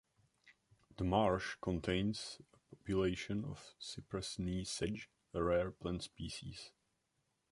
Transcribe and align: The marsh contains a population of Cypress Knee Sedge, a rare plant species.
The 0.97 1.03
marsh 1.03 1.57
contains 1.61 2.39
a 2.51 2.75
population 2.75 3.45
of 3.45 3.75
Cypress 3.77 4.39
Knee 4.39 4.63
Sedge, 4.63 5.07
a 5.31 5.43
rare 5.43 5.69
plant 5.69 6.01
species. 6.01 6.71